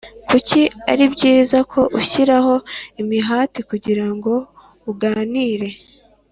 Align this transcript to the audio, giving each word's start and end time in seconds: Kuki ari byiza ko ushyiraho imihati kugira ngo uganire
Kuki 0.29 0.61
ari 0.91 1.05
byiza 1.13 1.57
ko 1.71 1.79
ushyiraho 1.99 2.53
imihati 3.01 3.59
kugira 3.69 4.05
ngo 4.15 4.33
uganire 4.91 5.69